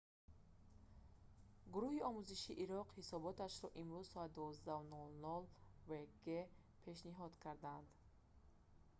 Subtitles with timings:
[1.71, 5.49] гуруҳи омӯзишии ироқ ҳисоботашро имрӯз соати 12:00
[5.87, 6.27] вг gmt
[6.83, 7.87] пешниҳод карданд